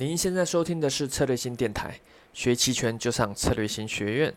[0.00, 1.98] 您现在收听的是策略性电台，
[2.32, 4.32] 学期权就上策略性学院。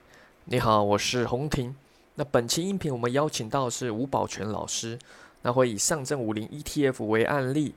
[0.46, 1.76] 你好，我是洪婷。
[2.16, 4.98] 那本期音频我们邀请到的是吴宝全老师，
[5.44, 7.76] 那会以上证五零 ETF 为案例，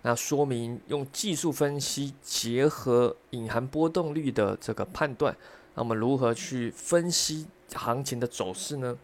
[0.00, 5.36] 那说明用技术分析结合隐含波动率的这个判断，
[5.74, 8.96] 那我们如何去分析行情的走势呢？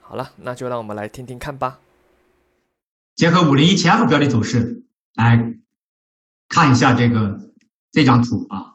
[0.00, 1.78] 好了，那就让我们来听听看吧。
[3.14, 4.82] 结合五零 ETF 标的走势
[5.14, 5.54] 来
[6.48, 7.51] 看一下这个
[7.92, 8.74] 这张图啊，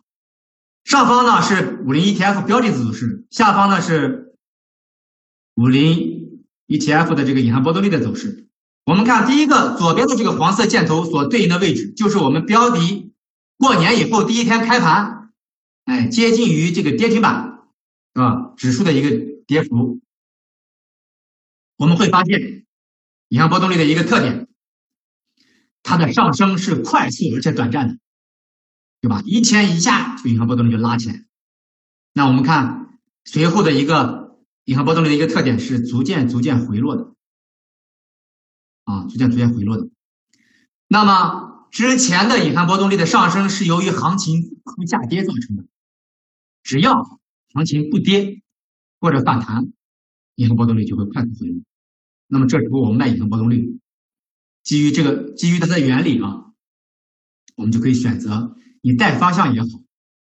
[0.84, 4.36] 上方呢是五零 ETF 标的走势，下方呢是
[5.56, 8.48] 五零 ETF 的这个隐含波动率的走势。
[8.86, 13.12] 我们看第一个左边的这个黄色箭头所对应的位置，就是我们标的
[13.58, 15.34] 过年以后第一天开盘，
[15.86, 17.64] 哎，接近于这个跌停板，
[18.14, 18.54] 是吧？
[18.56, 19.10] 指数的一个
[19.46, 20.00] 跌幅。
[21.76, 22.66] 我们会发现，
[23.30, 24.48] 隐含波动率的一个特点，
[25.84, 27.98] 它的上升是快速而且短暂的，
[29.02, 29.22] 对吧？
[29.26, 31.26] 一千以下，就隐含波动率就拉起来。
[32.14, 37.14] 那我们看随后的一个隐含波动率的一个特点是逐渐逐渐回落的，
[38.86, 39.90] 啊，逐渐逐渐回落的。
[40.88, 45.66] 那么之前的隐含波动率的上升是由于行情下跌造成的，
[46.64, 47.20] 只要
[47.54, 48.42] 行情不跌
[49.00, 49.72] 或者反弹。
[50.36, 51.64] 隐含波动率就会快速回落，
[52.28, 53.80] 那么这时候我们卖隐含波动率，
[54.62, 56.52] 基于这个基于它的原理啊，
[57.56, 58.56] 我们就可以选择
[58.88, 59.68] 你带方向也好，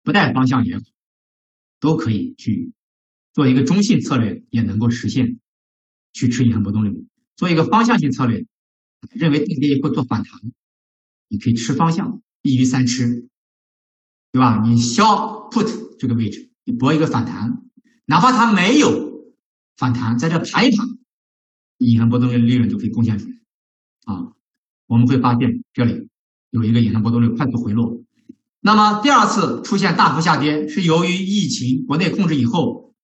[0.03, 0.83] 不带方向也好，
[1.81, 2.73] 都可以去
[3.35, 5.39] 做一个中性策略，也能够实现
[6.15, 7.07] 去吃隐含波动率。
[7.37, 8.47] 做一个方向性策略，
[9.11, 10.41] 认为定跌以后做反弹，
[11.29, 13.29] 你可以吃方向，一鱼三吃，
[14.33, 14.62] 对吧？
[14.65, 17.69] 你消 put 这个位置，你博一个反弹，
[18.07, 19.07] 哪怕它没有。
[19.77, 20.87] 反弹在这盘一盘，
[21.77, 23.35] 隐含波动率利润就可以贡献出来
[24.07, 24.33] 啊！
[24.87, 26.09] 我们会发现这里
[26.49, 28.03] 有一个隐含波动率快速回落。
[28.61, 32.95] 那么第二次出现大幅下跌，是由于疫情国内控制以后，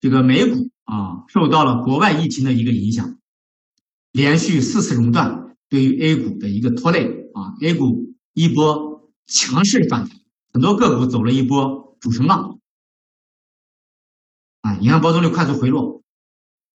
[0.00, 3.18] 这个美股啊受到了国外疫情的一个影响，
[4.12, 10.18] 连续四次熔断对于 A 股的一个拖累啊，A 股一波强势反弹，
[10.52, 12.58] 很多个股走了一波主升浪。
[14.60, 16.02] 啊，隐含波动率快速回落。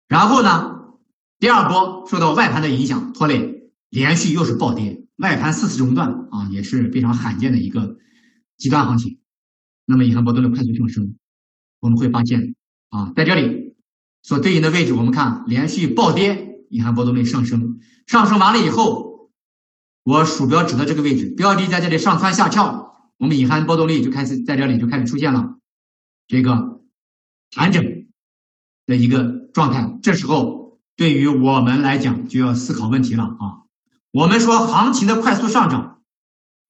[0.06, 0.94] 然后呢，
[1.38, 7.96] 第二波受到外盘的影响拖累，连续又是暴跌，外盘四次熔断啊，也是非常罕见的一个
[8.58, 9.18] 极端行情。
[9.86, 11.16] 那么隐含波动率快速上升，
[11.80, 12.54] 我们会发现
[12.90, 13.74] 啊，在这里
[14.22, 19.30] 所对应的位置，我们看连续暴跌，隐含波动率上升，上升完了以后，
[20.02, 25.58] 我鼠标指的这个位置，标的在这里上蹿下跳，我们隐含波动率就开始在这里就开始出现了
[26.26, 26.82] 这个
[27.50, 28.06] 盘整
[28.84, 29.38] 的一个。
[29.54, 33.64] 状态，这时候对于我们来讲就要思考问题了啊！
[34.12, 35.97] 我们说行情的快速上涨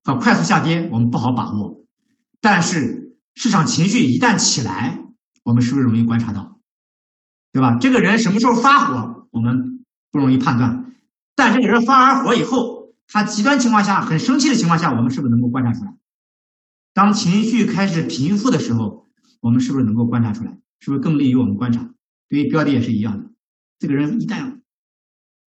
[0.09, 1.85] 和快速下跌，我们不好把握，
[2.41, 5.05] 但是市场情绪一旦起来，
[5.45, 6.59] 我们是不是容易观察到？
[7.53, 7.77] 对吧？
[7.79, 10.95] 这个人什么时候发火，我们不容易判断，
[11.37, 15.95] 但这个人发完火以后，他极端情况下很生气的情况下，我们是不是能够观察出来？
[16.95, 19.07] 当情绪开始平复的时候，
[19.43, 20.59] 我们是不是能够观察出来？
[20.81, 21.91] 是不是更利于我们观察？
[22.31, 23.31] 对于标的也是一样的，
[23.79, 24.61] 这个人一旦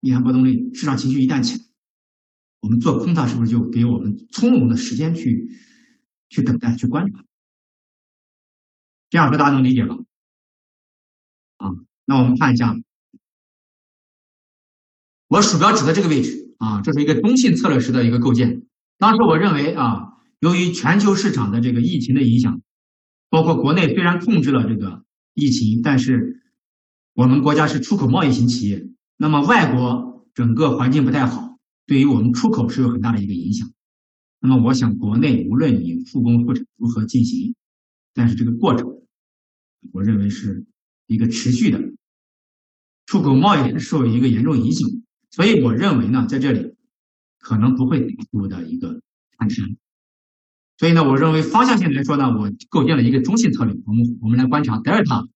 [0.00, 1.64] 隐含波动率、市场情绪一旦起来，
[2.60, 5.50] 我们做空它是不是就给我们从容的时间去
[6.28, 7.24] 去等待、去观察？
[9.10, 9.96] 这样说大家能理解吧？
[11.56, 11.70] 啊，
[12.04, 12.76] 那我们看一下，
[15.26, 18.66] 我鼠标指的这个位置啊，这是一个中性策略时的一个构建。
[18.98, 22.60] 当时我认为啊，由于全球市场的这个疫情的影响，
[23.30, 25.04] 包括国内虽然控制了这个
[25.34, 26.42] 疫情，但是
[27.14, 31.49] 我们国家是出口贸易型企业，那么外国整个环境不太好，
[31.90, 33.68] 对于我们出口是有很大的一个影响。
[34.38, 37.56] 那么我想，国内无论你复工复产如何进行，
[38.14, 39.02] 但是这个过程，
[39.90, 40.64] 我认为是
[41.08, 41.80] 一个持续的，
[43.06, 44.88] 出口贸易受一个严重影响。
[45.32, 46.76] 所以我认为呢，在这里
[47.40, 49.02] 可能不会大幅的一个
[49.36, 49.76] 攀升。
[50.78, 53.74] 所以呢，我认为方向性来说呢，我构建了一个中性策略。
[53.84, 55.26] 我们我们来观察德尔塔，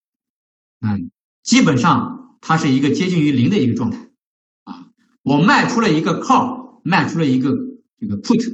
[0.82, 1.10] 嗯。
[1.42, 4.08] 基本上它是一个接近于零的一个状态，
[5.24, 7.50] 我卖出了一个 call，卖出了一个
[7.98, 8.46] 这个 put，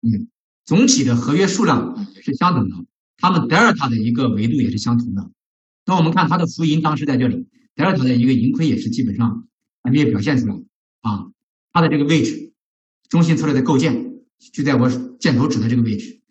[0.00, 0.28] 嗯，
[0.64, 2.76] 总体的合约数量也是相等的，
[3.18, 5.30] 它们德尔塔的一个维度也是相同的。
[5.84, 9.46] 那我们看它的浮盈当时在这里，德尔塔的一个盈亏也是基本上
[9.82, 10.54] 还没有表现出来，
[11.02, 11.28] 啊，
[11.72, 12.52] 它的这个位置，
[13.10, 14.14] 中性策略的构建
[14.54, 14.88] 就在我
[15.20, 16.22] 箭头指的这个位置。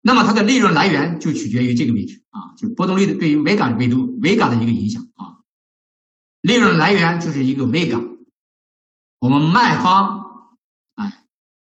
[0.00, 5.40] 那么它的利润来源就取决于这个位置啊，就波动率的对于维港维度维港的一个影响啊。
[6.40, 8.13] 利润来源就是一个 vega，
[9.24, 10.58] 我们卖方，
[10.96, 11.24] 哎，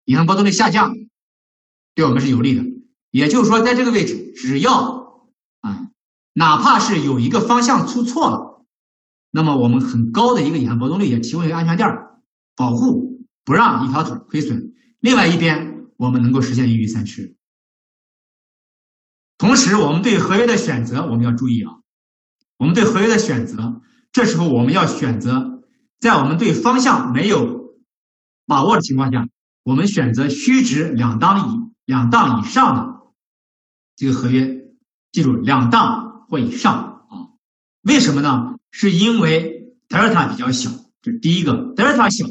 [0.04, 0.94] 银行波动率下降，
[1.96, 2.62] 对我们是有利的。
[3.10, 5.26] 也就是说，在这个位置，只要
[5.60, 5.90] 啊，
[6.32, 8.64] 哪怕是有一个方向出错了，
[9.32, 11.88] 那么我们很高的一个隐含波动率也提供一个安全垫，
[12.54, 14.72] 保护不让一条腿亏损。
[15.00, 17.34] 另外一边，我们能够实现一鱼三吃。
[19.38, 21.80] 同时，我们对合约的选择我们要注意啊，
[22.58, 23.82] 我们对合约的选择，
[24.12, 25.49] 这时候我们要选择
[26.00, 27.74] 在我们对方向没有
[28.46, 29.28] 把握的情况下，
[29.62, 33.00] 我们选择虚值两档以两档以上的。
[33.96, 34.64] 这个合约，
[35.12, 37.36] 记住两档或以上啊？
[37.82, 38.56] 为什么呢？
[38.70, 40.70] 是因为德尔塔比较小，
[41.02, 41.74] 这是第一个。
[41.76, 42.24] 德尔塔小，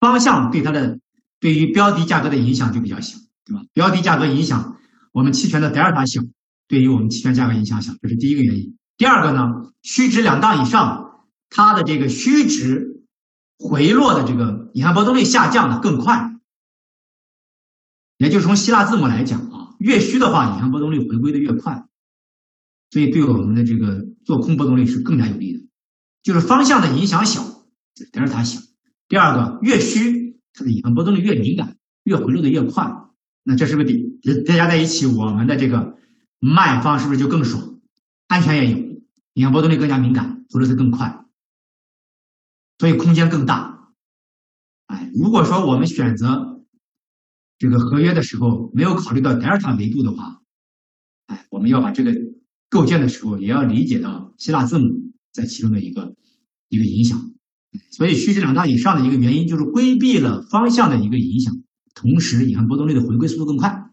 [0.00, 0.98] 方向对它的
[1.40, 3.16] 对于标的价格的影响就比较小，
[3.46, 3.62] 对吧？
[3.72, 4.76] 标的价格影响
[5.12, 6.20] 我们期权的德尔塔小，
[6.68, 8.76] 对于我们期权价格影响小，这是第一个原因。
[8.98, 12.93] 第二个呢，虚值两档以上，它的这个虚值
[13.66, 16.38] 回落的这个隐含波动率下降的更快，
[18.18, 19.74] 也就是从希腊字母来讲啊。
[19.78, 21.86] 越虚的话，隐含波动率回归的越快，
[22.90, 25.66] 所以对我们的这个做空波动率是更加有利的。
[26.22, 27.42] 就是方向的影响小，
[28.12, 28.60] 德尔塔小。
[29.08, 32.92] 第二个，越虚它的隐含波动率越敏感，越回落的越快。
[33.44, 35.96] 那这是不是底叠加在一起，我们的这个
[36.38, 37.80] 卖方是不是就更爽？
[38.28, 38.78] 安全也有，
[39.32, 41.23] 隐含波动率更加敏感，回落的更快，
[42.78, 43.90] 所以空间更大。
[44.86, 46.52] 哎，如果说我们选择。
[47.56, 50.42] 这个合约的时候没有考虑到德尔塔维度的话，
[51.26, 52.12] 哎，我们要把这个
[52.68, 56.16] 构建的时候也要理解到希腊字母在其中的一个
[56.68, 57.30] 一个影响。
[57.92, 61.54] 所以虚值两大以上的一个原因就是规避了方向的一个影响，
[61.94, 63.88] 同时隐含波动率的回归速度更快。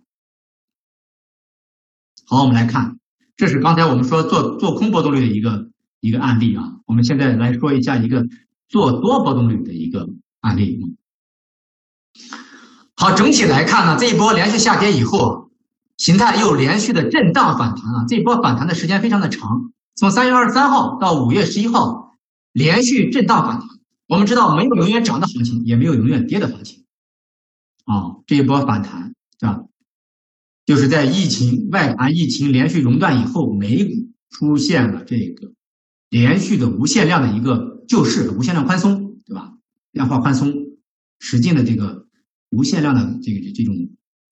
[2.25, 2.97] 好，我们来看，
[3.37, 5.69] 这是刚才我们说做做空波动率的一个
[5.99, 6.79] 一个案例啊。
[6.87, 8.25] 我们现在来说一下一个
[8.71, 10.07] 做多波动率的一个
[10.39, 10.95] 案例。
[12.95, 15.51] 好，整体来看呢，这一波连续下跌以后，
[15.97, 18.05] 形态又连续的震荡反弹啊。
[18.07, 22.15] 这一波反弹的时间非常的长，从三月二十三号到五月十一号，
[22.53, 23.67] 连续震荡反弹。
[24.07, 26.85] 我们知道，没有永远涨的行情，也没有永远跌的行情。
[27.83, 29.63] 啊，这一波反弹是吧？
[30.65, 33.91] 就是在疫情外盘疫情连续熔断以后，美股
[34.29, 35.51] 出现了这个
[36.09, 39.53] 连续的无限量的一个就是，无限量宽松，对吧？
[39.91, 40.53] 量化宽松，
[41.19, 42.01] 使劲的这个。
[42.53, 43.73] 无限量的这个这种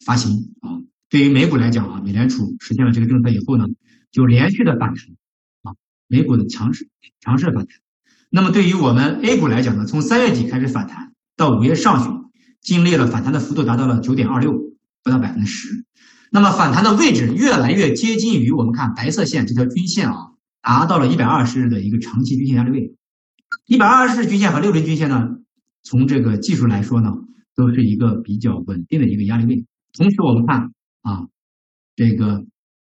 [0.03, 3.63] 发行啊，对于美股来讲啊，美联储实现了这个政策以后呢，
[4.11, 4.97] 就连续的反弹
[5.61, 5.71] 啊，
[6.09, 6.89] 美股的强势
[7.21, 7.67] 强势反弹。
[8.29, 12.11] 那么对于我们 A 股来讲呢，从三月底开始反弹，到五月上旬，
[12.59, 14.51] 经历了反弹的幅度达到了九点二六，
[15.01, 15.85] 不到百分之十。
[16.29, 22.95] 那么反弹的位置越来越接近于我们看白色线这条均线啊，达到了一百二十日的一个长期均线压力位。
[23.69, 25.27] 一百二十日均线和六日均线呢，
[25.83, 27.13] 从这个技术来说呢。
[27.55, 29.65] 都是一个比较稳定的一个压力位。
[29.91, 30.71] 同时，我们看
[31.01, 31.27] 啊，
[31.93, 32.45] 这个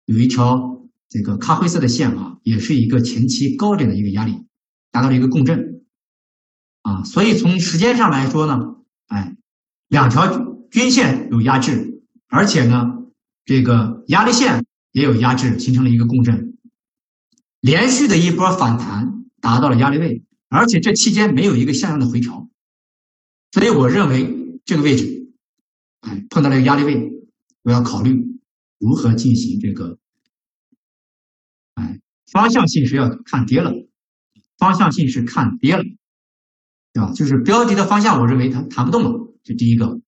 [0.06, 4.46] 有一条这个咖啡色的线啊，也是一个前期高点的一个压力，
[4.90, 5.84] 达到了一个共振
[6.82, 7.04] 啊。
[7.04, 8.58] 所以从时间上来说呢，
[9.08, 9.36] 哎，
[9.90, 12.86] 两条均线有压制，而且呢，
[13.44, 16.58] 这个压力线也有压制，形成了一个共振，
[17.60, 20.23] 连续的一波反弹达到了压力位，
[20.54, 22.48] 而且这期间没有一个向上的回调，
[23.52, 24.42] 所以我认为。
[24.66, 25.34] 这个位置，
[26.00, 27.12] 哎，碰到了一个压力位，
[27.64, 28.16] 我要考虑
[28.80, 29.98] 如何进行这个，
[31.74, 32.00] 哎，
[32.32, 33.74] 方向性是要看跌了，
[34.58, 35.84] 方向性是看跌了，
[36.94, 37.12] 对吧？
[37.12, 40.00] 就是标的的方向，我认为它弹不动了，这第一个。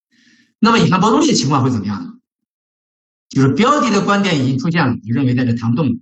[0.59, 2.13] 那么隐含波动率的情况会怎么样呢？
[3.27, 5.95] 就是标的的观点已经出现了，你认为在这弹不动了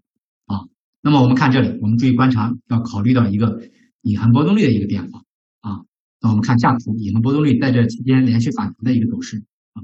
[0.46, 0.70] 啊？
[1.02, 3.64] 那么我们看这里，我们注意观察，要考虑到一个
[4.04, 5.24] 隐含波动率的一个变化
[5.60, 5.82] 啊。
[6.22, 9.44] 那我们看下图，隐含波动率在这期间连续反弹的一个走势
[9.74, 9.84] 啊。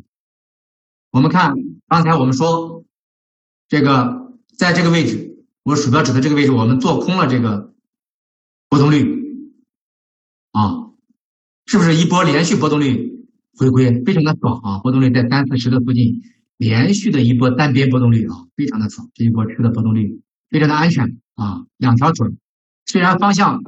[1.11, 1.53] 我们看
[1.87, 2.85] 刚才我们说
[3.67, 7.73] 这个在这个位置，我鼠标指的这个位置，我们做空了这个
[8.69, 9.43] 波动率
[10.51, 10.91] 啊，
[11.65, 13.25] 是不是一波连续波动率
[13.57, 14.79] 回归，非常的爽啊？
[14.79, 16.21] 波动率在三四十的附近，
[16.57, 19.09] 连续的一波单边波动率啊，非常的爽。
[19.13, 22.27] 这一波吃的波动率非常的安全啊，两条腿，
[22.85, 23.61] 虽然方向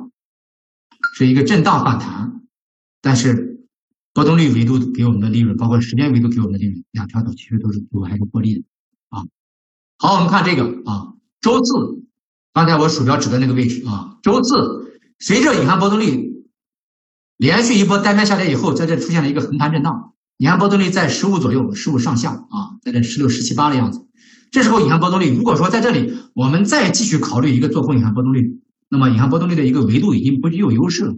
[1.14, 2.42] 是一个震荡反弹。
[3.02, 3.66] 但是
[4.14, 8.64] 波动率维度给我们的利润，包括时间维度给我们的利润，两条都其实都是都还是获利的
[9.10, 9.24] 啊。
[9.98, 12.04] 好，我们看这个啊，周四，
[12.54, 16.46] 刚才我鼠标指的那个位置啊，周四随着隐含波动率
[17.38, 24.06] 连续一波单边下跌以后，在这出现了一个横盘震荡，隐含波动率在十五左右，十五上下啊，在这十六、十七八的样子。
[24.52, 28.60] 这时候隐含波动率如果说在这里我们再继续考虑一个做空隐含波动率，
[28.94, 31.16] 那么隐含波动率的一个维度已经不具有优势了。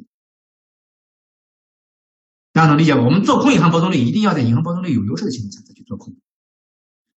[2.52, 3.02] 大家能理解吧？
[3.02, 6.16] 我们做空隐含波动率，一定要在隐含波动率有优势的情况下再去做空。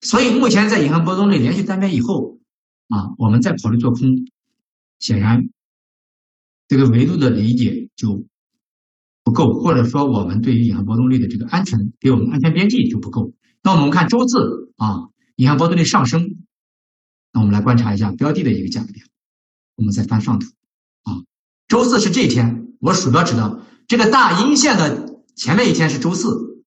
[0.01, 2.39] 所以目前在银行波动率连续单边以后
[2.89, 4.01] 啊，我们再考虑做空，
[4.99, 5.51] 显然
[6.69, 8.25] 这个维度的理解就
[9.23, 13.35] 不够，或者说我们对于银行波动率的这个安全给我们安全边际就不够。
[13.63, 16.47] 那我们看周四啊，银行波动率上升，
[17.35, 19.05] 那我们来观察一下标的的一个价格点。
[19.77, 20.47] 我们再翻上图
[21.03, 21.23] 啊，
[21.69, 26.65] 周四是这一天，我鼠标指的这个大阴线的前面一天是周四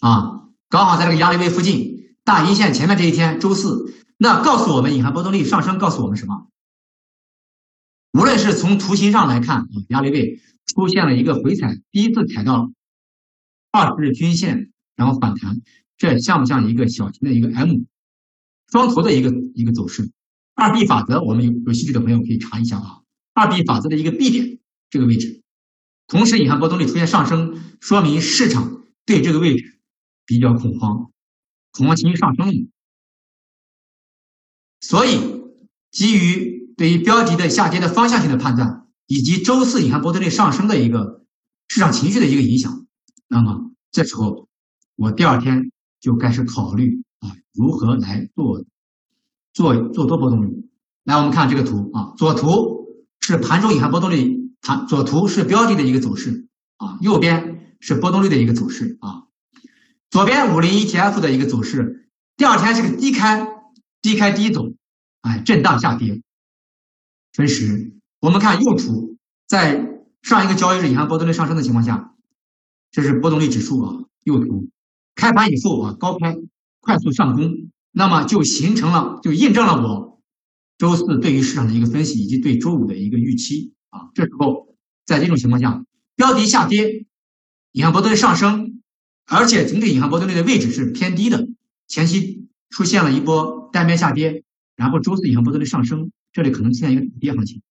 [0.00, 6.48] 啊，刚好在这个压力位附近，大阴线前面这一天周四，那告诉我们隐含波动率上升，告诉我们什么？
[8.12, 12.72] 无论是从图形上来看啊，压力位出现了一个回踩，第一次踩到
[13.70, 15.60] 二十日均线，然后反弹，
[15.98, 17.82] 这像不像一个小型的一个 M
[18.72, 20.10] 双头的一个一个走势？
[20.56, 23.02] 二 B 法则，我们有有兴趣的朋友可以查一下啊。
[23.34, 24.58] 二 B 法则的一个 B 点
[24.88, 25.42] 这个位置，
[26.06, 29.78] 同时隐含波动率出现上升，说明市场对这个位置
[30.24, 31.10] 比较恐慌，
[31.72, 32.70] 恐慌情绪上升。
[34.80, 35.20] 所以，
[35.90, 41.26] 基于对于标的的下跌的方向性的判断，以及周四隐含波动率上升的一个
[41.68, 42.86] 市场情绪的一个影响，
[43.28, 44.48] 那么这时候
[44.94, 45.70] 我第二天
[46.00, 48.64] 就开始考虑啊，如何来做。
[49.56, 50.68] 做做多波动率，
[51.04, 56.46] 来我们看这个图啊，左图是盘中隐含波动率，盘左图是标的的一个走势
[56.76, 59.24] 啊，右边是波动率的一个走势啊，
[60.10, 63.48] 左边五零 ETF 的一个走势，第二天是个低开
[64.02, 64.74] 低开低走，
[65.22, 66.20] 哎，震荡下跌，
[67.32, 72.12] 分时，我们看右图，在上一个交易日隐含波动率上升的情况下，
[72.90, 74.68] 这是波动率指数啊，右图。
[75.14, 76.36] 开盘以后啊，高开
[76.80, 77.70] 快速上攻。
[77.98, 80.20] 那么就形成了，就印证了我
[80.76, 84.10] 周四对于市场的一个分析，以及对周五的一个预期啊。
[84.14, 84.76] 这时候，
[85.06, 85.82] 在这种情况下，
[86.14, 87.06] 标的下跌，
[87.72, 88.82] 银行波动率上升，
[89.24, 91.48] 而且整体银行波动率的位置是偏低的，
[91.88, 94.44] 前期出现了一波单边下跌，
[94.76, 97.62] 然后周四银行波动率上升，这里可能出现一个跌行情，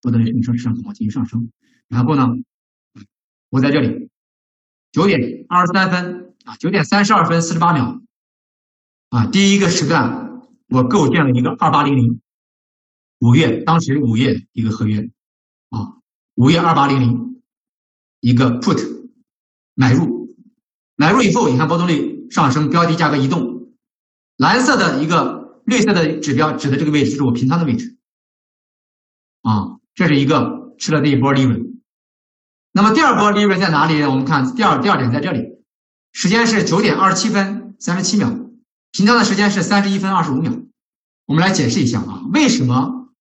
[0.00, 1.50] 波动率上升，市场恐慌情绪上升，
[1.88, 2.26] 然后呢，
[3.50, 4.08] 我在这里
[4.90, 8.00] 九点二十三分啊，九点三十二分四十八秒。
[9.08, 12.20] 啊，第一个时段我构建了一个二八零零，
[13.20, 15.00] 五月当时五月一个合约，
[15.70, 16.02] 啊，
[16.34, 17.42] 五月二八零零
[18.20, 19.08] 一个 put
[19.74, 20.36] 买入，
[20.96, 23.70] 买入以后你看波动率上升，标的价格移动，
[24.36, 27.96] 蓝色的一个绿色的指标指的这个位置就是我平仓的位置，
[29.42, 31.80] 啊，这是一个吃了这一波利润，
[32.72, 34.02] 那么第二波利润在哪里？
[34.02, 35.62] 我们看第二第二点在这里，
[36.10, 38.45] 时间是九点二十七分三十七秒。
[38.96, 40.50] 平仓的时间是三十一分二十五秒，
[41.26, 43.12] 我们来解释一下啊，为什么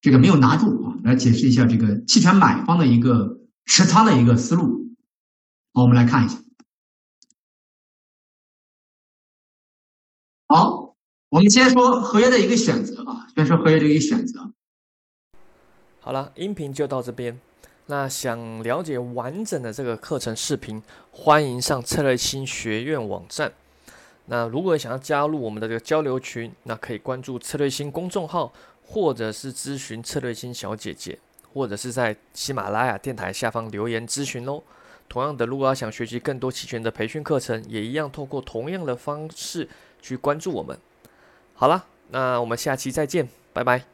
[0.00, 0.96] 这个没有拿住啊？
[1.04, 4.64] 来解释一下这个期权买方的一个持仓的一个思路。
[5.74, 6.38] 好，我们来看一下。
[10.48, 10.96] 好，
[11.28, 14.54] 我们先说合约的一个选择啊，先说合约的一个选择。
[16.00, 17.38] 好了，音频就到这边。
[17.88, 23.52] 那想了解完整的这个课程视频，欢迎上策略新学院网站。
[24.26, 28.52] 那如果想要加入我们的这个交流群，那可以关注策略星公众号，
[28.82, 31.18] 或者是咨询策略星小姐姐，
[31.52, 34.62] 或者是在喜马拉雅电台下方留言咨询喽。
[35.08, 39.68] 同样的，如果要想学习更多期权的培训课程，也一样透过同样的方式
[40.00, 40.76] 去关注我们。
[41.54, 43.93] 好了，那我们下期再见，拜拜。